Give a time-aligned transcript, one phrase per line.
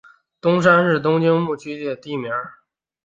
[0.41, 2.31] 东山是东京都目黑区的地名。